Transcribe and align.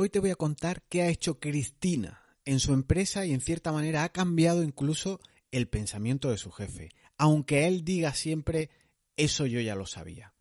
hoy 0.00 0.08
te 0.08 0.18
voy 0.18 0.30
a 0.30 0.36
contar 0.36 0.82
qué 0.88 1.02
ha 1.02 1.08
hecho 1.08 1.38
Cristina 1.38 2.22
en 2.46 2.58
su 2.58 2.72
empresa 2.72 3.26
y 3.26 3.32
en 3.32 3.42
cierta 3.42 3.70
manera 3.70 4.02
ha 4.02 4.08
cambiado 4.08 4.62
incluso 4.62 5.20
el 5.52 5.68
pensamiento 5.68 6.30
de 6.30 6.38
su 6.38 6.50
jefe, 6.50 6.88
aunque 7.18 7.66
él 7.66 7.84
diga 7.84 8.14
siempre 8.14 8.70
eso 9.18 9.44
yo 9.44 9.60
ya 9.60 9.74
lo 9.74 9.84
sabía. 9.84 10.32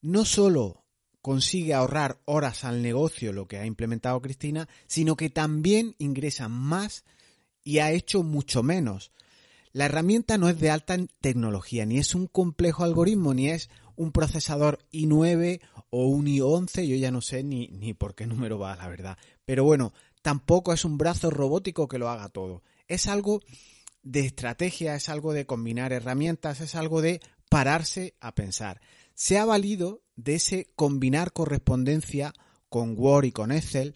No 0.00 0.24
solo 0.24 0.86
consigue 1.20 1.74
ahorrar 1.74 2.22
horas 2.24 2.64
al 2.64 2.80
negocio 2.80 3.34
lo 3.34 3.48
que 3.48 3.58
ha 3.58 3.66
implementado 3.66 4.22
Cristina, 4.22 4.66
sino 4.86 5.14
que 5.14 5.28
también 5.28 5.94
ingresa 5.98 6.48
más 6.48 7.04
y 7.62 7.80
ha 7.80 7.92
hecho 7.92 8.22
mucho 8.22 8.62
menos. 8.62 9.12
La 9.72 9.86
herramienta 9.86 10.38
no 10.38 10.48
es 10.48 10.58
de 10.58 10.70
alta 10.70 10.96
tecnología, 11.20 11.84
ni 11.84 11.98
es 11.98 12.14
un 12.14 12.28
complejo 12.28 12.84
algoritmo, 12.84 13.34
ni 13.34 13.50
es 13.50 13.68
un 13.96 14.12
procesador 14.12 14.78
i9 14.92 15.60
o 15.90 16.06
un 16.06 16.26
i11, 16.26 16.86
yo 16.86 16.96
ya 16.96 17.10
no 17.10 17.20
sé 17.20 17.42
ni, 17.42 17.68
ni 17.68 17.94
por 17.94 18.14
qué 18.14 18.26
número 18.26 18.58
va, 18.58 18.76
la 18.76 18.88
verdad. 18.88 19.18
Pero 19.44 19.64
bueno, 19.64 19.92
tampoco 20.22 20.72
es 20.72 20.84
un 20.84 20.98
brazo 20.98 21.30
robótico 21.30 21.88
que 21.88 21.98
lo 21.98 22.08
haga 22.08 22.28
todo. 22.28 22.62
Es 22.88 23.06
algo 23.06 23.40
de 24.02 24.20
estrategia, 24.20 24.94
es 24.94 25.08
algo 25.08 25.32
de 25.32 25.46
combinar 25.46 25.92
herramientas, 25.92 26.60
es 26.60 26.74
algo 26.74 27.00
de 27.00 27.20
pararse 27.48 28.14
a 28.20 28.34
pensar. 28.34 28.80
Se 29.14 29.38
ha 29.38 29.44
valido 29.44 30.02
de 30.16 30.36
ese 30.36 30.70
combinar 30.76 31.32
correspondencia 31.32 32.32
con 32.68 32.94
Word 32.98 33.26
y 33.26 33.32
con 33.32 33.52
Excel, 33.52 33.94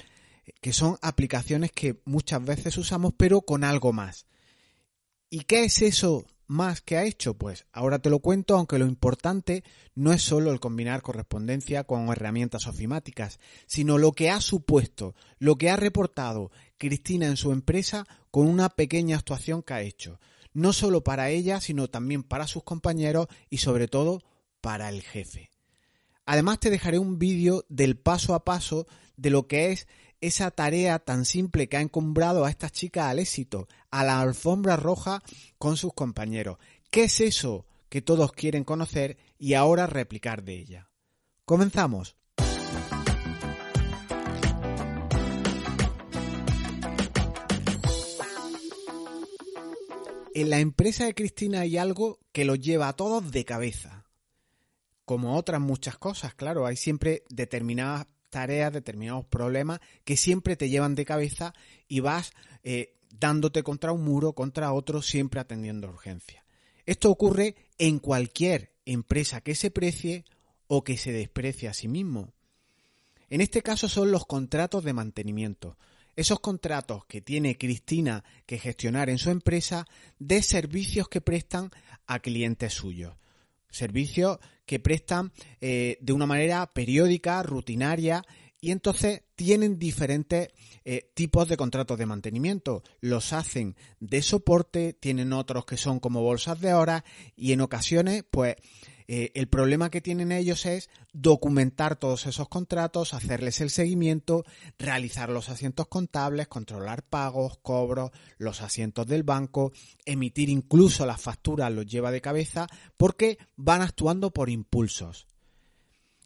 que 0.61 0.73
son 0.73 0.99
aplicaciones 1.03 1.73
que 1.73 2.01
muchas 2.05 2.45
veces 2.45 2.77
usamos, 2.79 3.13
pero 3.17 3.43
con 3.43 3.65
algo 3.65 3.93
más. 3.93 4.27
¿Y 5.31 5.41
qué 5.41 5.65
es 5.65 5.83
eso 5.83 6.25
más 6.49 6.81
que 6.81 6.97
ha 6.97 7.05
hecho? 7.05 7.35
Pues 7.35 7.67
ahora 7.73 8.01
te 8.01 8.11
lo 8.11 8.19
cuento, 8.19 8.57
aunque 8.57 8.79
lo 8.79 8.87
importante 8.87 9.63
no 9.95 10.13
es 10.13 10.23
solo 10.23 10.51
el 10.51 10.59
combinar 10.59 11.03
correspondencia 11.03 11.85
con 11.85 12.09
herramientas 12.09 12.67
ofimáticas, 12.67 13.39
sino 13.67 13.99
lo 13.99 14.13
que 14.13 14.31
ha 14.31 14.41
supuesto, 14.41 15.15
lo 15.39 15.57
que 15.57 15.71
ha 15.71 15.77
reportado 15.77 16.51
Cristina 16.79 17.27
en 17.27 17.37
su 17.37 17.53
empresa 17.53 18.07
con 18.31 18.49
una 18.49 18.71
pequeña 18.71 19.17
actuación 19.17 19.63
que 19.63 19.75
ha 19.75 19.83
hecho, 19.83 20.19
no 20.53 20.73
solo 20.73 21.05
para 21.05 21.31
ella, 21.31 21.61
sino 21.61 21.89
también 21.89 22.23
para 22.25 22.49
sus 22.49 22.65
compañeros 22.65 23.29
y 23.51 23.59
sobre 23.59 23.87
todo 23.87 24.23
para 24.61 24.89
el 24.89 25.03
jefe. 25.03 25.51
Además 26.25 26.61
te 26.61 26.71
dejaré 26.71 26.99
un 26.99 27.19
vídeo 27.19 27.65
del 27.69 27.97
paso 27.97 28.35
a 28.35 28.45
paso 28.45 28.87
de 29.17 29.31
lo 29.31 29.47
que 29.47 29.73
es 29.73 29.87
esa 30.21 30.51
tarea 30.51 30.99
tan 30.99 31.25
simple 31.25 31.69
que 31.69 31.77
ha 31.77 31.81
encumbrado 31.81 32.45
a 32.45 32.51
estas 32.51 32.73
chicas 32.73 33.07
al 33.07 33.19
éxito, 33.19 33.69
a 33.91 34.05
la 34.05 34.21
alfombra 34.21 34.77
roja 34.77 35.23
con 35.59 35.77
sus 35.77 35.93
compañeros. 35.95 36.59
¿Qué 36.91 37.05
es 37.05 37.21
eso 37.21 37.67
que 37.89 38.03
todos 38.03 38.33
quieren 38.33 38.65
conocer 38.65 39.17
y 39.39 39.55
ahora 39.55 39.87
replicar 39.87 40.43
de 40.43 40.55
ella? 40.55 40.91
Comenzamos. 41.45 42.17
En 50.35 50.51
la 50.51 50.61
empresa 50.61 51.05
de 51.05 51.17
Cristina 51.17 51.63
hay 51.63 51.79
algo 51.79 52.21
que 52.31 52.45
los 52.45 52.61
lleva 52.61 52.87
a 52.87 52.93
todos 52.93 53.33
de 53.33 53.45
cabeza. 53.45 54.05
Como 55.05 55.37
otras 55.37 55.61
muchas 55.61 55.99
cosas, 55.99 56.35
claro, 56.35 56.65
hay 56.65 56.77
siempre 56.77 57.25
determinadas 57.29 58.07
tareas, 58.31 58.73
determinados 58.73 59.25
problemas 59.27 59.81
que 60.05 60.17
siempre 60.17 60.55
te 60.55 60.69
llevan 60.69 60.95
de 60.95 61.05
cabeza 61.05 61.55
y 61.89 62.01
vas 62.01 62.33
eh, 62.63 62.98
dándote 63.11 63.63
contra 63.63 63.93
un 63.93 64.05
muro, 64.05 64.33
contra 64.33 64.73
otro, 64.73 65.03
siempre 65.03 65.41
atendiendo 65.41 65.89
urgencia. 65.89 66.45
Esto 66.87 67.11
ocurre 67.11 67.57
en 67.79 67.99
cualquier 67.99 68.73
empresa 68.85 69.41
que 69.41 69.55
se 69.55 69.71
precie 69.71 70.25
o 70.67 70.85
que 70.85 70.97
se 70.97 71.13
desprecie 71.13 71.69
a 71.69 71.75
sí 71.75 71.89
mismo. 71.89 72.33
En 73.31 73.41
este 73.41 73.63
caso 73.63 73.89
son 73.89 74.11
los 74.11 74.27
contratos 74.27 74.85
de 74.85 74.95
mantenimiento, 74.95 75.77
esos 76.17 76.41
contratos 76.41 77.05
que 77.05 77.21
tiene 77.21 77.59
Cristina 77.59 78.25
que 78.45 78.59
gestionar 78.59 79.09
en 79.09 79.19
su 79.19 79.31
empresa 79.31 79.87
de 80.19 80.43
servicios 80.43 81.09
que 81.09 81.21
prestan 81.21 81.71
a 82.07 82.19
clientes 82.19 82.73
suyos. 82.73 83.15
Servicios 83.71 84.39
que 84.67 84.81
prestan 84.81 85.31
eh, 85.61 85.97
de 86.01 86.13
una 86.13 86.27
manera 86.27 86.67
periódica, 86.73 87.43
rutinaria, 87.43 88.25
y 88.61 88.73
entonces 88.73 89.23
tienen 89.35 89.79
diferentes 89.79 90.49
eh, 90.85 91.11
tipos 91.15 91.49
de 91.49 91.57
contratos 91.57 91.99
de 91.99 92.07
mantenimiento. 92.07 92.83
Los 93.01 93.33
hacen 93.33 93.77
de 94.01 94.23
soporte, 94.23 94.93
tienen 94.93 95.33
otros 95.33 95.65
que 95.65 95.77
son 95.77 96.01
como 96.01 96.23
bolsas 96.23 96.61
de 96.61 96.75
horas 96.75 97.05
y 97.37 97.53
en 97.53 97.61
ocasiones 97.61 98.25
pues 98.31 98.57
eh, 99.11 99.33
el 99.35 99.49
problema 99.49 99.91
que 99.91 100.03
tienen 100.03 100.33
ellos 100.33 100.67
es 100.67 100.91
documentar 101.15 101.97
todos 101.97 102.27
esos 102.27 102.49
contratos, 102.49 103.15
hacerles 103.15 103.61
el 103.63 103.71
seguimiento, 103.71 104.45
realizar 104.79 105.31
los 105.31 105.49
asientos 105.49 105.87
contables, 105.89 106.49
controlar 106.49 107.03
pagos, 107.05 107.59
cobros, 107.63 108.11
los 108.37 108.61
asientos 108.61 109.07
del 109.07 109.23
banco, 109.23 109.73
emitir 110.05 110.51
incluso 110.51 111.07
las 111.07 111.23
facturas 111.23 111.73
los 111.73 111.87
lleva 111.87 112.11
de 112.11 112.21
cabeza 112.21 112.67
porque 112.99 113.39
van 113.57 113.81
actuando 113.81 114.31
por 114.31 114.51
impulsos. 114.51 115.28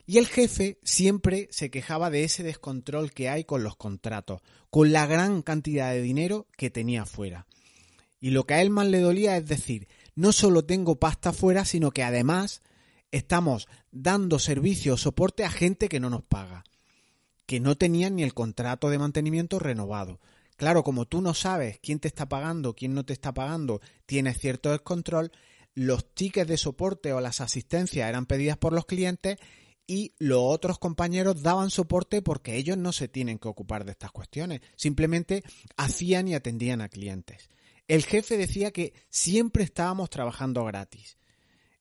Y 0.07 0.19
el 0.19 0.27
jefe 0.27 0.79
siempre 0.83 1.49
se 1.51 1.71
quejaba 1.71 2.11
de 2.11 2.25
ese 2.25 2.43
descontrol 2.43 3.13
que 3.13 3.29
hay 3.29 3.45
con 3.45 3.63
los 3.63 3.77
contratos, 3.77 4.43
con 4.71 4.93
la 4.93 5.07
gran 5.07 5.43
cantidad 5.43 5.93
de 5.93 6.03
dinero 6.03 6.47
que 6.57 6.71
tenía 6.71 7.07
fuera. 7.07 7.47
Y 8.21 8.31
lo 8.31 8.45
que 8.45 8.55
a 8.55 8.63
él 8.63 8.71
más 8.71 8.87
le 8.87 9.01
dolía 9.01 9.37
es 9.37 9.47
decir, 9.47 9.89
no 10.15 10.33
solo 10.33 10.65
tengo 10.65 10.97
pasta 10.97 11.33
fuera, 11.33 11.65
sino 11.65 11.91
que 11.91 12.03
además 12.03 12.63
estamos 13.11 13.69
dando 13.91 14.39
servicio 14.39 14.95
o 14.95 14.97
soporte 14.97 15.45
a 15.45 15.51
gente 15.51 15.89
que 15.89 16.01
no 16.01 16.11
nos 16.11 16.23
paga, 16.23 16.65
que 17.47 17.61
no 17.61 17.77
tenían 17.77 18.17
ni 18.17 18.23
el 18.23 18.35
contrato 18.35 18.91
de 18.91 18.99
mantenimiento 18.99 19.59
renovado. 19.59 20.21
Claro, 20.57 20.83
como 20.85 21.07
tú 21.07 21.21
no 21.21 21.35
sabes 21.35 21.79
quién 21.83 21.99
te 21.99 22.09
está 22.09 22.29
pagando, 22.29 22.75
quién 22.75 22.95
no 22.95 23.05
te 23.05 23.13
está 23.13 23.33
pagando, 23.33 23.81
tienes 24.07 24.39
cierto 24.39 24.71
descontrol, 24.71 25.33
los 25.75 26.15
tickets 26.15 26.49
de 26.49 26.57
soporte 26.57 27.13
o 27.13 27.21
las 27.21 27.41
asistencias 27.41 28.09
eran 28.09 28.27
pedidas 28.27 28.59
por 28.59 28.73
los 28.73 28.87
clientes 28.87 29.39
y 29.87 30.15
los 30.19 30.41
otros 30.43 30.79
compañeros 30.79 31.43
daban 31.43 31.71
soporte 31.71 32.23
porque 32.23 32.57
ellos 32.57 32.79
no 32.79 32.93
se 32.93 33.09
tienen 33.09 33.39
que 33.39 33.49
ocupar 33.49 33.85
de 33.85 33.93
estas 33.93 34.13
cuestiones, 34.13 34.61
simplemente 34.77 35.43
hacían 35.77 36.29
y 36.29 36.35
atendían 36.35 36.81
a 36.81 36.89
clientes. 36.89 37.51
El 37.89 38.05
jefe 38.05 38.37
decía 38.37 38.71
que 38.71 38.95
siempre 39.11 39.65
estábamos 39.65 40.09
trabajando 40.11 40.65
gratis. 40.65 41.19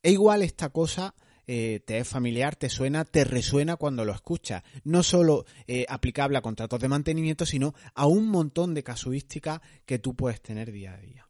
E 0.03 0.11
igual 0.11 0.41
esta 0.41 0.69
cosa 0.69 1.13
eh, 1.47 1.81
te 1.85 1.99
es 1.99 2.07
familiar, 2.07 2.55
te 2.55 2.69
suena, 2.69 3.05
te 3.05 3.23
resuena 3.23 3.75
cuando 3.75 4.05
lo 4.05 4.13
escuchas. 4.13 4.63
No 4.83 5.03
solo 5.03 5.45
eh, 5.67 5.85
aplicable 5.89 6.37
a 6.37 6.41
contratos 6.41 6.79
de 6.79 6.87
mantenimiento, 6.87 7.45
sino 7.45 7.73
a 7.93 8.07
un 8.07 8.27
montón 8.27 8.73
de 8.73 8.83
casuísticas 8.83 9.61
que 9.85 9.99
tú 9.99 10.15
puedes 10.15 10.41
tener 10.41 10.71
día 10.71 10.93
a 10.93 10.97
día. 10.97 11.27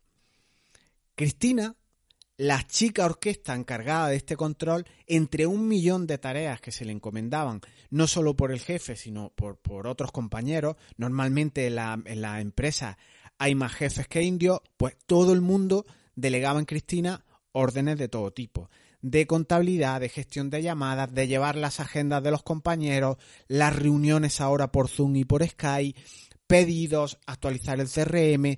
Cristina, 1.16 1.76
la 2.42 2.66
chica 2.66 3.06
orquesta 3.06 3.54
encargada 3.54 4.08
de 4.08 4.16
este 4.16 4.36
control, 4.36 4.88
entre 5.06 5.46
un 5.46 5.68
millón 5.68 6.08
de 6.08 6.18
tareas 6.18 6.60
que 6.60 6.72
se 6.72 6.86
le 6.86 6.92
encomendaban, 6.92 7.62
no 7.92 8.08
solo 8.08 8.36
por 8.36 8.52
el 8.52 8.60
jefe, 8.60 8.96
sino 8.96 9.32
por, 9.36 9.60
otros 9.86 10.12
compañeros, 10.12 10.76
normalmente 10.98 11.68
en 11.68 11.76
la, 11.76 12.02
en 12.04 12.26
empresa 12.26 12.98
hay 13.38 13.54
más 13.54 13.74
jefes 13.74 14.08
que 14.08 14.24
indios, 14.24 14.62
pues 14.76 14.98
todo 15.06 15.34
el 15.34 15.42
mundo 15.42 15.86
delegaba 16.16 16.58
en 16.58 16.66
Cristina 16.66 17.24
órdenes 17.52 18.00
de 18.00 18.08
todo 18.08 18.32
tipo, 18.32 18.72
de 19.04 19.28
contabilidad, 19.28 20.02
de 20.02 20.10
gestión 20.10 20.50
de 20.50 20.64
llamadas, 20.64 21.14
de 21.14 21.28
llevar 21.28 21.56
las 21.56 21.80
agendas 21.80 22.24
de 22.24 22.32
los 22.32 22.42
compañeros, 22.42 23.18
las 23.50 23.76
reuniones 23.76 24.42
ahora 24.42 24.72
por 24.72 24.88
Zoom 24.88 25.16
y 25.16 25.26
por 25.26 25.48
Skype, 25.48 26.02
pedidos, 26.48 27.20
actualizar 27.28 27.80
el 27.80 27.88
CRM, 27.88 28.58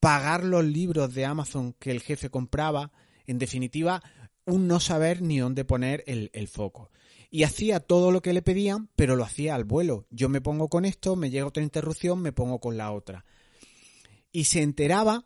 pagar 0.00 0.44
los 0.44 0.66
libros 0.66 1.14
de 1.14 1.24
Amazon 1.24 1.72
que 1.78 1.92
el 1.92 2.02
jefe 2.02 2.28
compraba, 2.28 2.92
en 3.26 3.38
definitiva, 3.38 4.02
un 4.44 4.66
no 4.66 4.80
saber 4.80 5.22
ni 5.22 5.38
dónde 5.38 5.64
poner 5.64 6.04
el, 6.06 6.48
foco. 6.48 6.90
Y 7.30 7.44
hacía 7.44 7.80
todo 7.80 8.10
lo 8.10 8.20
que 8.20 8.32
le 8.32 8.42
pedían, 8.42 8.88
pero 8.96 9.16
lo 9.16 9.24
hacía 9.24 9.54
al 9.54 9.64
vuelo. 9.64 10.06
Yo 10.10 10.28
me 10.28 10.40
pongo 10.40 10.68
con 10.68 10.84
esto, 10.84 11.16
me 11.16 11.30
llega 11.30 11.46
otra 11.46 11.62
interrupción, 11.62 12.20
me 12.20 12.32
pongo 12.32 12.60
con 12.60 12.76
la 12.76 12.92
otra. 12.92 13.24
Y 14.32 14.44
se 14.44 14.62
enteraba 14.62 15.24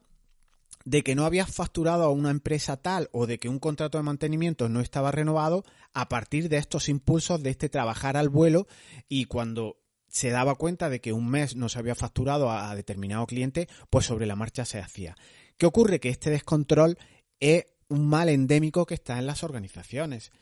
de 0.85 1.03
que 1.03 1.17
no 1.17 1.25
habías 1.27 1.53
facturado 1.53 2.05
a 2.05 2.11
una 2.11 2.31
empresa 2.31 2.77
tal 2.77 3.09
o 3.13 3.27
de 3.27 3.39
que 3.39 3.49
un 3.49 3.59
contrato 3.59 3.99
de 3.99 4.05
mantenimiento 4.05 4.69
no 4.69 4.81
estaba 4.81 5.11
renovado 5.11 5.65
a 5.93 6.09
partir 6.09 6.49
de 6.49 6.59
estos 6.59 6.89
impulsos 6.89 7.43
de 7.43 7.51
este 7.51 7.69
trabajar 7.69 8.17
al 8.17 8.29
vuelo 8.29 8.69
y 9.09 9.25
cuando 9.25 9.79
se 10.07 10.31
daba 10.31 10.55
cuenta 10.55 10.89
de 10.89 11.01
que 11.01 11.13
un 11.13 11.29
mes 11.29 11.57
no 11.57 11.69
se 11.69 11.81
había 11.81 11.97
facturado 11.97 12.51
a, 12.51 12.75
determinado 12.77 13.27
cliente, 13.27 13.69
pues 13.91 14.07
sobre 14.07 14.27
la 14.27 14.37
marcha 14.37 14.65
se 14.65 14.79
hacía. 14.79 15.17
¿Qué 15.59 15.67
ocurre? 15.67 15.99
Que 15.99 16.09
este 16.09 16.31
descontrol 16.31 16.99
es 17.41 17.67
un 17.89 18.09
mal 18.09 18.29
endémico 18.29 18.87
que 18.87 18.95
está 18.95 19.19
en 19.19 19.27
las 19.27 19.43
organizaciones. 19.43 20.33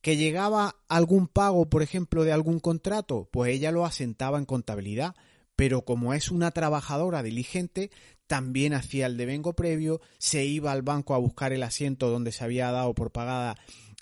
¿Que 0.00 0.16
llegaba 0.16 0.76
algún 0.88 1.28
pago, 1.28 1.68
por 1.70 1.82
ejemplo, 1.82 2.24
de 2.24 2.32
algún 2.32 2.60
contrato? 2.60 3.28
Pues 3.30 3.54
ella 3.54 3.72
lo 3.72 3.86
asentaba 3.86 4.38
en 4.38 4.44
contabilidad, 4.44 5.14
pero 5.56 5.82
como 5.82 6.12
es 6.12 6.30
una 6.30 6.50
trabajadora 6.50 7.22
diligente, 7.22 7.90
también 8.26 8.74
hacía 8.74 9.06
el 9.06 9.16
devengo 9.16 9.54
previo, 9.54 10.00
se 10.18 10.44
iba 10.44 10.72
al 10.72 10.82
banco 10.82 11.14
a 11.14 11.18
buscar 11.18 11.52
el 11.52 11.62
asiento 11.62 12.10
donde 12.10 12.32
se 12.32 12.44
había 12.44 12.70
dado 12.70 12.94
por 12.94 13.12
pagada 13.12 13.56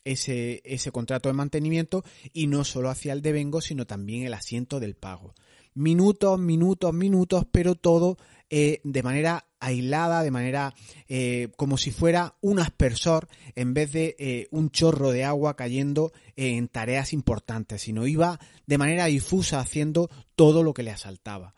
ese, 0.04 0.62
ese 0.64 0.90
contrato 0.90 1.28
de 1.28 1.34
mantenimiento 1.34 2.04
y 2.32 2.46
no 2.46 2.64
solo 2.64 2.90
hacía 2.90 3.12
el 3.12 3.22
devengo, 3.22 3.60
sino 3.60 3.86
también 3.86 4.24
el 4.24 4.34
asiento 4.34 4.80
del 4.80 4.94
pago. 4.94 5.34
minutos, 5.74 6.38
minutos, 6.38 6.92
minutos, 6.92 7.46
pero 7.50 7.74
todo 7.74 8.18
eh, 8.50 8.80
de 8.84 9.02
manera 9.02 9.46
aislada, 9.62 10.22
de 10.22 10.30
manera 10.30 10.74
eh, 11.08 11.48
como 11.56 11.78
si 11.78 11.92
fuera 11.92 12.34
un 12.40 12.58
aspersor 12.58 13.28
en 13.54 13.72
vez 13.72 13.92
de 13.92 14.16
eh, 14.18 14.48
un 14.50 14.70
chorro 14.70 15.12
de 15.12 15.24
agua 15.24 15.56
cayendo 15.56 16.12
en 16.36 16.68
tareas 16.68 17.12
importantes, 17.12 17.82
sino 17.82 18.06
iba 18.06 18.40
de 18.66 18.78
manera 18.78 19.06
difusa 19.06 19.60
haciendo 19.60 20.10
todo 20.34 20.62
lo 20.62 20.74
que 20.74 20.82
le 20.82 20.90
asaltaba. 20.90 21.54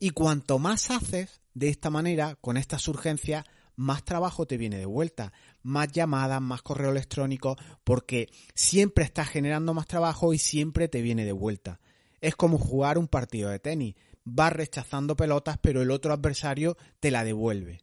Y 0.00 0.10
cuanto 0.10 0.58
más 0.58 0.90
haces 0.90 1.40
de 1.54 1.68
esta 1.68 1.90
manera, 1.90 2.36
con 2.40 2.56
estas 2.56 2.86
urgencias, 2.88 3.44
más 3.76 4.04
trabajo 4.04 4.46
te 4.46 4.56
viene 4.56 4.76
de 4.76 4.86
vuelta, 4.86 5.32
más 5.62 5.92
llamadas, 5.92 6.40
más 6.40 6.62
correo 6.62 6.90
electrónico, 6.90 7.56
porque 7.84 8.28
siempre 8.54 9.04
estás 9.04 9.28
generando 9.28 9.74
más 9.74 9.86
trabajo 9.86 10.34
y 10.34 10.38
siempre 10.38 10.88
te 10.88 11.02
viene 11.02 11.24
de 11.24 11.32
vuelta. 11.32 11.78
Es 12.20 12.34
como 12.34 12.58
jugar 12.58 12.98
un 12.98 13.06
partido 13.06 13.50
de 13.50 13.60
tenis, 13.60 13.94
vas 14.34 14.52
rechazando 14.52 15.16
pelotas, 15.16 15.58
pero 15.60 15.82
el 15.82 15.90
otro 15.90 16.12
adversario 16.12 16.76
te 17.00 17.10
la 17.10 17.24
devuelve. 17.24 17.80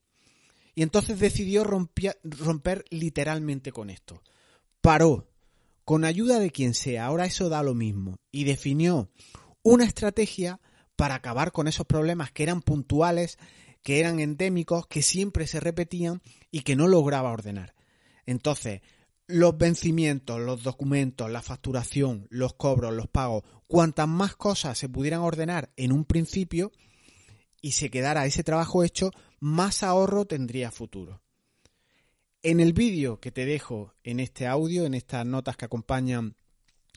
Y 0.74 0.82
entonces 0.82 1.20
decidió 1.20 1.64
romper 1.64 2.86
literalmente 2.90 3.72
con 3.72 3.90
esto. 3.90 4.22
Paró, 4.82 5.28
con 5.84 6.04
ayuda 6.04 6.40
de 6.40 6.52
quien 6.52 6.74
sea, 6.74 7.06
ahora 7.06 7.26
eso 7.26 7.50
da 7.50 7.64
lo 7.64 7.74
mismo, 7.74 8.18
y 8.32 8.44
definió 8.44 9.10
una 9.64 9.86
estrategia 9.86 10.60
para 10.96 11.16
acabar 11.16 11.52
con 11.52 11.68
esos 11.68 11.86
problemas 11.86 12.32
que 12.32 12.44
eran 12.44 12.62
puntuales 12.62 13.38
que 13.86 14.00
eran 14.00 14.20
endémicos, 14.20 14.88
que 14.88 15.04
siempre 15.04 15.46
se 15.46 15.60
repetían 15.60 16.24
y 16.50 16.62
que 16.62 16.76
no 16.76 16.88
lograba 16.88 17.32
ordenar. 17.32 17.76
Entonces, 18.26 18.82
los 19.28 19.58
vencimientos, 19.58 20.40
los 20.40 20.64
documentos, 20.64 21.30
la 21.30 21.42
facturación, 21.42 22.28
los 22.30 22.54
cobros, 22.54 22.94
los 22.94 23.08
pagos, 23.08 23.44
cuantas 23.68 24.08
más 24.08 24.36
cosas 24.36 24.78
se 24.78 24.90
pudieran 24.90 25.22
ordenar 25.22 25.72
en 25.78 25.92
un 25.92 26.06
principio 26.06 26.72
y 27.62 27.72
se 27.72 27.90
quedara 27.90 28.26
ese 28.26 28.44
trabajo 28.44 28.84
hecho, 28.84 29.12
más 29.40 29.82
ahorro 29.82 30.26
tendría 30.26 30.72
futuro. 30.72 31.22
En 32.44 32.60
el 32.60 32.74
vídeo 32.74 33.20
que 33.20 33.32
te 33.32 33.46
dejo 33.46 33.96
en 34.04 34.20
este 34.20 34.46
audio, 34.46 34.86
en 34.86 34.94
estas 34.94 35.26
notas 35.26 35.58
que 35.58 35.66
acompañan 35.66 36.36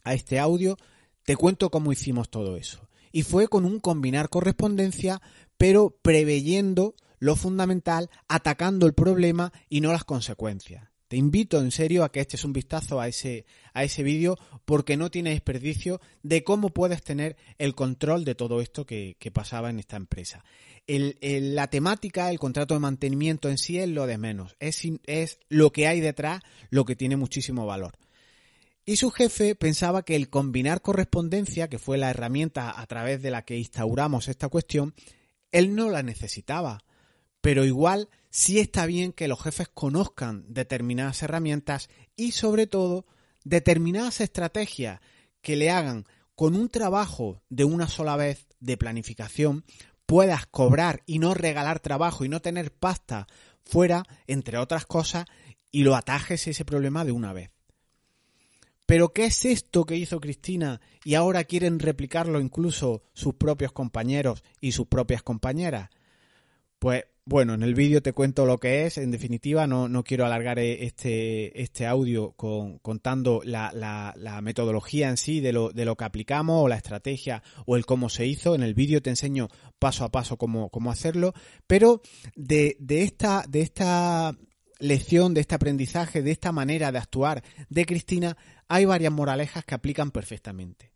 a 0.05 0.13
este 0.13 0.39
audio, 0.39 0.77
te 1.25 1.37
cuento 1.37 1.71
cómo 1.71 1.93
hicimos 1.93 2.29
todo 2.29 2.59
eso. 2.59 2.89
Y 3.13 3.23
fue 3.23 3.49
con 3.49 3.65
un 3.65 3.81
combinar 3.81 4.29
correspondencia, 4.29 5.23
pero 5.57 5.97
preveyendo 6.03 6.95
lo 7.19 7.35
fundamental, 7.35 8.11
atacando 8.29 8.87
el 8.87 8.93
problema 8.93 9.53
y 9.71 9.81
no 9.81 9.93
las 9.93 10.05
consecuencias. 10.05 10.91
Te 11.08 11.16
invito 11.16 11.58
en 11.58 11.70
serio 11.70 12.05
a 12.05 12.12
que 12.12 12.20
eches 12.20 12.44
un 12.44 12.52
vistazo 12.52 13.00
a 13.00 13.08
ese, 13.08 13.46
a 13.72 13.82
ese 13.82 14.02
vídeo 14.02 14.38
porque 14.66 14.99
no 14.99 15.10
tiene 15.10 15.31
desperdicio 15.31 16.02
de 16.22 16.44
cómo 16.44 16.69
puedes 16.69 17.02
tener 17.02 17.37
el 17.56 17.75
control 17.75 18.26
de 18.26 18.34
todo 18.34 18.60
esto 18.60 18.84
que, 18.84 19.16
pasaba 19.32 19.70
en 19.70 19.78
esta 19.78 19.96
empresa. 19.96 20.44
la 20.87 21.69
temática, 21.69 22.31
el 22.31 22.38
contrato 22.38 22.75
de 22.75 22.81
mantenimiento 22.81 23.49
en 23.49 23.56
sí 23.56 23.78
es 23.78 23.88
lo 23.88 24.06
de 24.06 24.19
menos, 24.19 24.55
es, 24.60 24.82
es 25.06 25.38
lo 25.49 25.72
que 25.72 25.87
hay 25.87 26.00
detrás 26.00 26.43
lo 26.70 26.84
que 26.84 26.96
tiene 26.96 27.16
muchísimo 27.16 27.64
valor. 27.64 27.96
Y 28.84 28.96
su 28.96 29.10
jefe 29.10 29.55
pensaba 29.55 30.02
que 30.02 30.16
el 30.16 30.28
combinar 30.28 30.82
correspondencia, 30.82 31.69
que 31.69 31.78
fue 31.78 31.99
la 31.99 32.10
herramienta 32.10 32.78
a 32.78 32.87
través 32.87 33.22
de 33.22 33.31
la 33.31 33.43
que 33.43 33.56
instauramos 33.56 34.28
esta 34.28 34.49
cuestión, 34.49 34.94
él 35.52 35.75
no 35.75 35.90
la 35.90 36.02
necesitaba. 36.02 36.82
Pero 37.40 37.64
igual 37.64 38.08
sí 38.31 38.58
está 38.58 38.87
bien 38.87 39.12
que 39.12 39.29
los 39.29 39.43
jefes 39.43 39.69
conozcan 39.69 40.44
determinadas 40.49 41.23
herramientas 41.23 41.88
y 42.17 42.32
sobre 42.32 42.67
todo 42.67 43.06
determinadas 43.44 44.20
estrategias 44.20 45.00
que 45.40 45.56
le 45.56 45.70
hagan 45.70 46.05
con 46.35 46.55
un 46.55 46.69
trabajo 46.69 47.43
de 47.49 47.64
una 47.64 47.88
sola 47.88 48.17
vez 48.17 48.46
de 48.61 48.76
planificación 48.76 49.64
puedas 50.06 50.46
cobrar 50.46 51.02
y 51.05 51.19
no 51.19 51.35
regalar 51.35 51.81
trabajo 51.81 52.25
y 52.25 52.29
no 52.29 52.40
tener 52.40 52.73
pasta 52.73 53.26
fuera, 53.62 54.05
entre 54.26 54.56
otras 54.56 54.87
cosas, 54.87 55.26
y 55.70 55.82
lo 55.82 55.94
atajes 55.94 56.46
ese 56.46 56.64
problema 56.64 57.05
de 57.05 57.12
una 57.12 57.32
vez. 57.34 57.50
Pero 58.87 59.12
¿qué 59.12 59.26
es 59.26 59.44
esto 59.44 59.84
que 59.84 59.96
hizo 59.96 60.19
Cristina 60.19 60.81
y 61.05 61.14
ahora 61.14 61.44
quieren 61.44 61.79
replicarlo 61.79 62.41
incluso 62.41 63.02
sus 63.12 63.34
propios 63.34 63.73
compañeros 63.73 64.43
y 64.62 64.73
sus 64.73 64.87
propias 64.87 65.23
compañeras? 65.23 65.91
Pues 66.79 67.05
bueno, 67.29 67.53
en 67.53 67.63
el 67.63 67.75
vídeo 67.75 68.01
te 68.01 68.15
cuento 68.15 68.47
lo 68.47 68.57
que 68.57 68.87
es. 68.87 68.97
En 68.97 69.11
definitiva, 69.11 69.67
no, 69.67 69.87
no 69.87 70.03
quiero 70.03 70.25
alargar 70.25 70.59
eh, 70.59 70.87
este, 70.87 71.61
este 71.61 71.87
audio 71.87 72.33
con, 72.33 72.79
contando 72.79 73.43
la, 73.45 73.71
la, 73.75 74.41
metodología 74.41 75.11
en 75.11 75.19
sí 75.19 75.41
de 75.41 75.53
lo, 75.53 75.69
de 75.69 75.85
lo 75.85 75.95
que 75.95 76.05
aplicamos 76.05 76.65
o 76.65 76.69
la 76.69 76.77
estrategia 76.77 77.43
o 77.67 77.77
el 77.77 77.85
cómo 77.85 78.09
se 78.09 78.27
hizo. 78.27 78.55
En 78.55 78.63
el 78.63 78.73
vídeo 78.73 79.03
te 79.03 79.11
enseño 79.11 79.49
paso 79.79 80.05
a 80.05 80.11
paso 80.11 80.39
cómo, 80.39 80.71
cómo 80.71 80.91
hacerlo. 80.91 81.35
Pero 81.67 82.01
de, 82.35 82.79
de, 82.81 83.03
esta, 83.03 83.45
de 83.47 83.61
esta 83.61 84.35
lección, 84.79 85.35
de 85.35 85.43
este 85.43 85.55
aprendizaje, 85.55 86.23
de 86.23 86.31
esta 86.31 86.51
manera 86.51 86.93
de 86.93 86.99
actuar 86.99 87.43
de 87.69 87.85
Cristina, 87.85 88.39
hay 88.69 88.87
varias 88.87 89.13
moralejas 89.13 89.67
que 89.67 89.75
aplican 89.75 90.13
perfectamente. 90.13 90.93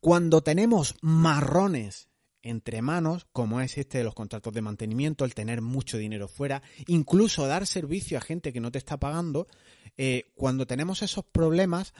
Cuando 0.00 0.40
tenemos 0.40 0.94
marrones 1.02 2.08
entre 2.48 2.82
manos, 2.82 3.26
como 3.32 3.60
es 3.60 3.78
este 3.78 3.98
de 3.98 4.04
los 4.04 4.14
contratos 4.14 4.52
de 4.52 4.62
mantenimiento, 4.62 5.24
el 5.24 5.34
tener 5.34 5.60
mucho 5.62 5.98
dinero 5.98 6.28
fuera, 6.28 6.62
incluso 6.86 7.46
dar 7.46 7.66
servicio 7.66 8.18
a 8.18 8.22
gente 8.22 8.52
que 8.52 8.60
no 8.60 8.72
te 8.72 8.78
está 8.78 8.98
pagando, 8.98 9.48
eh, 9.96 10.32
cuando 10.34 10.66
tenemos 10.66 11.02
esos 11.02 11.24
problemas, 11.24 11.94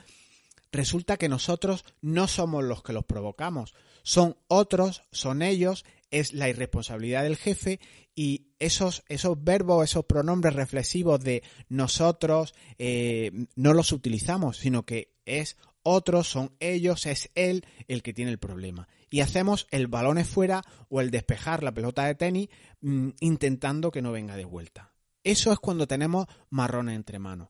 resulta 0.71 1.17
que 1.17 1.29
nosotros 1.29 1.85
no 2.01 2.27
somos 2.27 2.63
los 2.63 2.83
que 2.83 2.93
los 2.93 3.05
provocamos, 3.05 3.73
son 4.03 4.37
otros, 4.47 5.03
son 5.11 5.41
ellos, 5.41 5.85
es 6.11 6.33
la 6.33 6.49
irresponsabilidad 6.49 7.23
del 7.23 7.37
jefe 7.37 7.79
y 8.15 8.47
esos, 8.59 9.03
esos 9.07 9.43
verbos, 9.43 9.83
esos 9.83 10.05
pronombres 10.05 10.55
reflexivos 10.55 11.21
de 11.23 11.43
nosotros 11.69 12.53
eh, 12.77 13.31
no 13.55 13.73
los 13.73 13.91
utilizamos, 13.91 14.57
sino 14.57 14.85
que 14.85 15.13
es 15.25 15.57
otros, 15.89 16.27
son 16.27 16.51
ellos, 16.59 17.05
es 17.05 17.31
él 17.35 17.65
el 17.87 18.03
que 18.03 18.13
tiene 18.13 18.31
el 18.31 18.39
problema. 18.39 18.87
Y 19.09 19.21
hacemos 19.21 19.67
el 19.71 19.87
balón 19.87 20.23
fuera 20.23 20.63
o 20.89 21.01
el 21.01 21.11
despejar 21.11 21.63
la 21.63 21.73
pelota 21.73 22.05
de 22.05 22.15
tenis 22.15 22.49
mm, 22.81 23.09
intentando 23.19 23.91
que 23.91 24.01
no 24.01 24.11
venga 24.11 24.35
de 24.35 24.45
vuelta. 24.45 24.93
Eso 25.23 25.51
es 25.51 25.59
cuando 25.59 25.87
tenemos 25.87 26.27
marrones 26.49 26.95
entre 26.95 27.19
manos. 27.19 27.49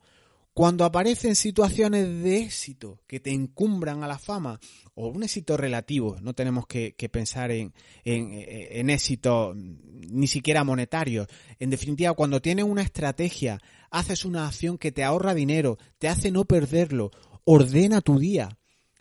Cuando 0.54 0.84
aparecen 0.84 1.36
situaciones 1.36 2.22
de 2.22 2.40
éxito 2.40 3.00
que 3.08 3.22
te 3.22 3.32
encumbran 3.32 4.04
a 4.04 4.08
la 4.08 4.20
fama, 4.20 4.60
o 4.94 5.08
un 5.08 5.24
éxito 5.24 5.56
relativo, 5.56 6.18
no 6.22 6.34
tenemos 6.34 6.68
que, 6.68 6.94
pensar 7.10 7.52
en, 7.52 7.74
en, 8.04 8.90
éxito 8.90 9.54
ni 9.56 10.28
siquiera 10.28 10.66
monetario. 10.66 11.28
En 11.60 11.70
definitiva, 11.70 12.14
cuando 12.14 12.42
tienes 12.42 12.66
una 12.66 12.82
estrategia, 12.82 13.62
haces 13.90 14.26
una 14.26 14.48
acción 14.48 14.78
que 14.78 14.92
te 14.92 15.06
ahorra 15.06 15.34
dinero, 15.34 15.78
te 15.98 16.10
hace 16.10 16.30
no 16.30 16.44
perderlo, 16.44 17.12
ordena 17.46 18.02
tu 18.02 18.20
día. 18.20 18.58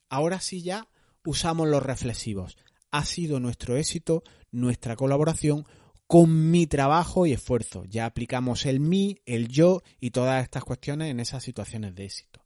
Ahora 0.08 0.40
sí 0.40 0.62
ya 0.62 0.88
usamos 1.24 1.68
los 1.68 1.82
reflexivos. 1.82 2.56
Ha 2.90 3.04
sido 3.04 3.40
nuestro 3.40 3.76
éxito, 3.76 4.22
nuestra 4.50 4.96
colaboración, 4.96 5.66
con 6.06 6.50
mi 6.50 6.66
trabajo 6.66 7.26
y 7.26 7.32
esfuerzo. 7.32 7.84
Ya 7.84 8.06
aplicamos 8.06 8.64
el 8.64 8.80
mí, 8.80 9.18
el 9.26 9.48
yo 9.48 9.82
y 10.00 10.10
todas 10.10 10.42
estas 10.42 10.64
cuestiones 10.64 11.10
en 11.10 11.20
esas 11.20 11.44
situaciones 11.44 11.94
de 11.94 12.06
éxito. 12.06 12.40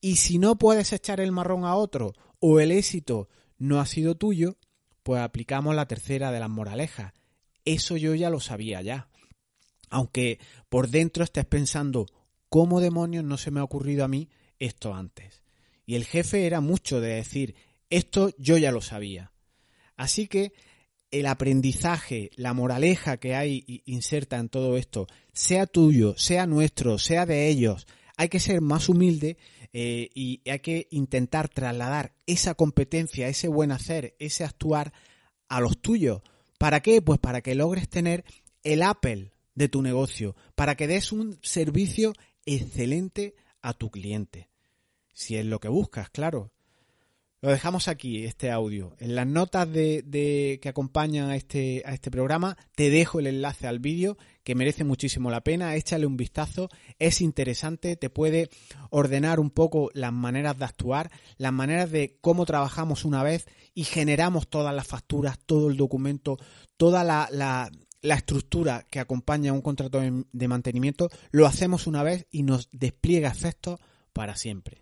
Y 0.00 0.16
si 0.16 0.38
no 0.38 0.58
puedes 0.58 0.92
echar 0.92 1.20
el 1.20 1.32
marrón 1.32 1.64
a 1.64 1.74
otro 1.74 2.12
o 2.40 2.60
el 2.60 2.70
éxito 2.70 3.28
no 3.56 3.80
ha 3.80 3.86
sido 3.86 4.16
tuyo, 4.16 4.58
pues 5.02 5.22
aplicamos 5.22 5.74
la 5.74 5.88
tercera 5.88 6.30
de 6.30 6.40
las 6.40 6.50
moralejas. 6.50 7.14
Eso 7.64 7.96
yo 7.96 8.14
ya 8.14 8.30
lo 8.30 8.38
sabía 8.38 8.82
ya. 8.82 9.08
Aunque 9.88 10.38
por 10.68 10.88
dentro 10.88 11.24
estés 11.24 11.46
pensando, 11.46 12.06
¿cómo 12.50 12.80
demonios 12.80 13.24
no 13.24 13.38
se 13.38 13.50
me 13.50 13.60
ha 13.60 13.64
ocurrido 13.64 14.04
a 14.04 14.08
mí 14.08 14.28
esto 14.58 14.94
antes? 14.94 15.42
Y 15.86 15.94
el 15.94 16.04
jefe 16.04 16.46
era 16.46 16.60
mucho 16.60 17.00
de 17.00 17.14
decir, 17.14 17.54
esto 17.90 18.30
yo 18.38 18.58
ya 18.58 18.72
lo 18.72 18.80
sabía. 18.80 19.32
Así 19.96 20.28
que 20.28 20.52
el 21.10 21.26
aprendizaje, 21.26 22.30
la 22.36 22.52
moraleja 22.52 23.16
que 23.16 23.34
hay 23.34 23.82
inserta 23.86 24.36
en 24.36 24.48
todo 24.48 24.76
esto, 24.76 25.06
sea 25.32 25.66
tuyo, 25.66 26.14
sea 26.16 26.46
nuestro, 26.46 26.98
sea 26.98 27.24
de 27.24 27.48
ellos, 27.48 27.86
hay 28.16 28.28
que 28.28 28.40
ser 28.40 28.60
más 28.60 28.88
humilde 28.88 29.38
eh, 29.72 30.10
y 30.14 30.42
hay 30.50 30.58
que 30.60 30.88
intentar 30.90 31.48
trasladar 31.48 32.12
esa 32.26 32.54
competencia, 32.54 33.28
ese 33.28 33.48
buen 33.48 33.70
hacer, 33.70 34.14
ese 34.18 34.44
actuar 34.44 34.92
a 35.48 35.60
los 35.60 35.80
tuyos. 35.80 36.22
¿Para 36.58 36.80
qué? 36.80 37.00
Pues 37.00 37.18
para 37.18 37.40
que 37.40 37.54
logres 37.54 37.88
tener 37.88 38.24
el 38.64 38.82
Apple 38.82 39.30
de 39.54 39.68
tu 39.68 39.82
negocio, 39.82 40.36
para 40.54 40.76
que 40.76 40.86
des 40.86 41.12
un 41.12 41.38
servicio 41.42 42.12
excelente 42.44 43.34
a 43.62 43.74
tu 43.74 43.90
cliente. 43.90 44.48
Si 45.12 45.36
es 45.36 45.44
lo 45.44 45.60
que 45.60 45.68
buscas, 45.68 46.10
claro. 46.10 46.52
Lo 47.40 47.50
dejamos 47.50 47.86
aquí, 47.86 48.24
este 48.24 48.50
audio. 48.50 48.96
En 48.98 49.14
las 49.14 49.26
notas 49.26 49.70
de, 49.70 50.58
que 50.60 50.68
acompañan 50.68 51.30
a 51.30 51.36
este, 51.36 51.82
a 51.86 51.94
este 51.94 52.10
programa 52.10 52.56
te 52.74 52.90
dejo 52.90 53.20
el 53.20 53.28
enlace 53.28 53.68
al 53.68 53.78
vídeo 53.78 54.18
que 54.42 54.56
merece 54.56 54.82
muchísimo 54.82 55.30
la 55.30 55.42
pena. 55.42 55.76
Échale 55.76 56.04
un 56.04 56.16
vistazo, 56.16 56.68
es 56.98 57.20
interesante, 57.20 57.94
te 57.94 58.10
puede 58.10 58.50
ordenar 58.90 59.38
un 59.38 59.50
poco 59.50 59.88
las 59.94 60.12
maneras 60.12 60.58
de 60.58 60.64
actuar, 60.64 61.12
las 61.36 61.52
maneras 61.52 61.92
de 61.92 62.18
cómo 62.20 62.44
trabajamos 62.44 63.04
una 63.04 63.22
vez 63.22 63.46
y 63.72 63.84
generamos 63.84 64.48
todas 64.48 64.74
las 64.74 64.88
facturas, 64.88 65.38
todo 65.38 65.70
el 65.70 65.76
documento, 65.76 66.38
toda 66.76 67.04
la, 67.04 67.28
la, 67.30 67.70
la 68.02 68.14
estructura 68.14 68.84
que 68.88 69.00
acompaña 69.00 69.52
un 69.52 69.62
contrato 69.62 70.00
de 70.00 70.48
mantenimiento, 70.48 71.10
lo 71.30 71.46
hacemos 71.46 71.86
una 71.86 72.02
vez 72.02 72.26
y 72.30 72.42
nos 72.42 72.68
despliega 72.72 73.28
efectos 73.28 73.80
para 74.12 74.36
siempre. 74.36 74.80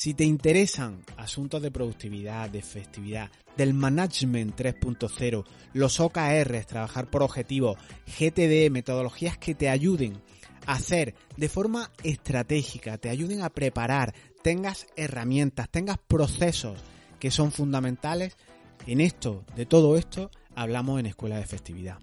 Si 0.00 0.14
te 0.14 0.24
interesan 0.24 1.04
asuntos 1.18 1.60
de 1.60 1.70
productividad, 1.70 2.48
de 2.48 2.58
efectividad, 2.58 3.30
del 3.56 3.74
management 3.74 4.58
3.0, 4.58 5.44
los 5.74 6.00
OKRs, 6.00 6.66
trabajar 6.66 7.10
por 7.10 7.22
objetivos, 7.22 7.76
GTD, 8.06 8.70
metodologías 8.70 9.36
que 9.36 9.54
te 9.54 9.68
ayuden 9.68 10.22
a 10.64 10.76
hacer 10.76 11.14
de 11.36 11.50
forma 11.50 11.90
estratégica, 12.02 12.96
te 12.96 13.10
ayuden 13.10 13.42
a 13.42 13.50
preparar, 13.50 14.14
tengas 14.42 14.86
herramientas, 14.96 15.68
tengas 15.68 15.98
procesos 15.98 16.80
que 17.18 17.30
son 17.30 17.52
fundamentales, 17.52 18.38
en 18.86 19.02
esto, 19.02 19.44
de 19.54 19.66
todo 19.66 19.98
esto, 19.98 20.30
hablamos 20.54 20.98
en 20.98 21.06
Escuela 21.06 21.36
de 21.36 21.42
Efectividad. 21.42 21.98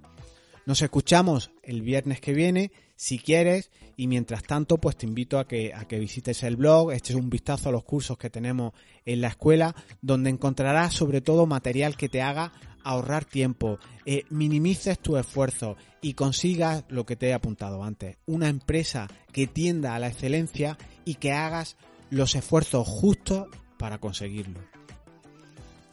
Nos 0.68 0.82
escuchamos 0.82 1.52
el 1.64 1.82
viernes 1.82 2.20
que 2.20 2.34
viene, 2.34 2.74
si 2.98 3.20
quieres, 3.20 3.72
y 3.96 4.08
mientras 4.08 4.44
tanto, 4.44 4.80
pues 4.80 4.98
te 4.98 5.06
invito 5.06 5.40
a 5.40 5.48
que, 5.48 5.74
a 5.74 5.86
que 5.88 5.98
visites 5.98 6.44
el 6.44 6.58
blog, 6.58 6.92
eches 6.92 7.16
un 7.16 7.30
vistazo 7.30 7.70
a 7.70 7.72
los 7.72 7.86
cursos 7.86 8.18
que 8.18 8.30
tenemos 8.30 8.74
en 9.06 9.22
la 9.22 9.30
escuela, 9.30 9.74
donde 10.02 10.30
encontrarás 10.30 10.94
sobre 10.94 11.22
todo 11.22 11.46
material 11.46 11.96
que 11.96 12.10
te 12.10 12.22
haga 12.22 12.52
ahorrar 12.84 13.24
tiempo, 13.24 13.80
eh, 14.06 14.26
minimices 14.30 15.00
tu 15.00 15.16
esfuerzo 15.16 15.78
y 16.02 16.16
consigas 16.16 16.84
lo 16.90 17.06
que 17.06 17.16
te 17.16 17.30
he 17.30 17.34
apuntado 17.34 17.86
antes, 17.86 18.18
una 18.26 18.50
empresa 18.50 19.08
que 19.32 19.48
tienda 19.48 19.96
a 19.96 20.00
la 20.00 20.10
excelencia 20.10 20.78
y 21.06 21.16
que 21.16 21.32
hagas 21.32 21.78
los 22.10 22.36
esfuerzos 22.36 22.86
justos 22.86 23.48
para 23.78 24.00
conseguirlo. 24.00 24.60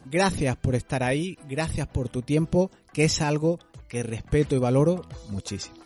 Gracias 0.07 0.55
por 0.57 0.75
estar 0.75 1.01
ahí, 1.01 1.37
gracias 1.49 1.87
por 1.87 2.09
tu 2.09 2.21
tiempo, 2.21 2.69
que 2.93 3.05
es 3.05 3.21
algo 3.21 3.57
que 3.87 4.03
respeto 4.03 4.55
y 4.55 4.59
valoro 4.59 5.03
muchísimo. 5.29 5.84